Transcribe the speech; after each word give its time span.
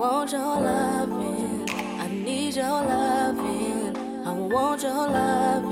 want 0.00 0.32
your 0.32 0.40
loving. 0.40 1.68
I 2.00 2.08
need 2.08 2.56
your 2.56 2.64
loving. 2.64 3.94
I 4.24 4.32
want 4.32 4.82
your 4.82 4.94
loving. 4.94 5.69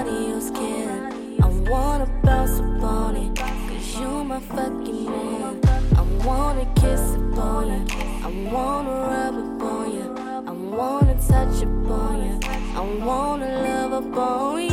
I 0.00 1.48
wanna 1.68 2.06
bounce 2.22 2.60
upon 2.60 3.16
it, 3.16 3.34
cause 3.36 3.98
you 3.98 4.22
my 4.22 4.38
fucking 4.38 5.06
man. 5.06 5.60
I 5.96 6.02
wanna 6.24 6.72
kiss 6.76 7.00
upon 7.16 7.66
you, 7.66 7.84
I 8.24 8.52
wanna 8.52 8.90
rub 8.90 9.34
upon 9.34 9.92
you, 9.92 10.14
I 10.46 10.52
wanna 10.52 11.14
touch 11.14 11.62
upon 11.62 12.24
you, 12.24 12.38
I 12.76 13.04
wanna 13.04 13.48
love 13.64 14.04
upon 14.04 14.62
you. 14.62 14.67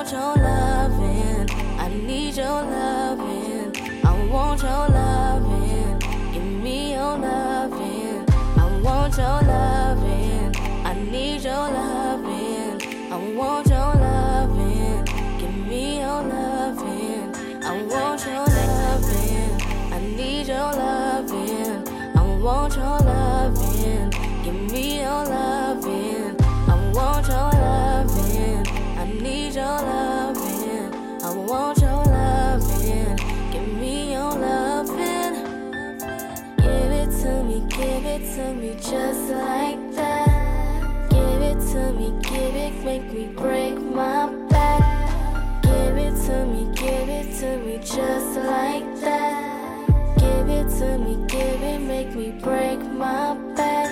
Want 0.00 0.12
your 0.12 0.34
loving, 0.42 1.50
I 1.78 1.88
need 1.88 2.34
your 2.34 2.46
loving, 2.46 3.70
I 4.02 4.26
want 4.32 4.62
your 4.62 4.88
loving, 4.88 5.98
give 6.32 6.42
me 6.42 6.92
your 6.94 7.18
loving, 7.18 8.24
I 8.56 8.80
want 8.82 9.16
your 9.18 9.42
loving, 9.42 10.56
I 10.86 10.94
need 10.94 11.42
your 11.42 11.52
loving, 11.52 12.80
I 13.12 13.16
want 13.36 13.66
your 13.66 13.94
loving, 14.06 15.04
give 15.38 15.56
me 15.68 15.98
your 16.00 16.22
loving, 16.22 17.34
I 17.62 17.82
want 17.82 18.24
your 18.24 18.46
loving, 18.56 19.60
I 19.92 20.00
need 20.16 20.46
your 20.46 20.72
loving, 20.80 21.88
I 22.16 22.22
want 22.42 22.74
your 22.74 22.98
loving, 23.00 24.10
give 24.44 24.72
me 24.72 25.02
your 25.02 25.24
loving, 25.26 26.09
it 38.10 38.34
to 38.34 38.52
me 38.54 38.74
just 38.74 39.30
like 39.30 39.80
that. 39.94 41.08
Give 41.10 41.42
it 41.50 41.60
to 41.72 41.92
me, 41.92 42.08
give 42.22 42.56
it, 42.66 42.74
make 42.84 43.06
me 43.12 43.26
break 43.36 43.78
my 43.80 44.26
back. 44.48 45.62
Give 45.62 45.96
it 45.96 46.16
to 46.26 46.44
me, 46.46 46.62
give 46.74 47.08
it 47.08 47.28
to 47.40 47.58
me 47.58 47.78
just 47.78 48.36
like 48.36 48.88
that. 49.02 49.86
Give 50.18 50.48
it 50.58 50.68
to 50.78 50.98
me, 50.98 51.14
give 51.28 51.62
it, 51.62 51.80
make 51.80 52.12
me 52.14 52.30
break 52.42 52.80
my 52.80 53.34
back. 53.54 53.89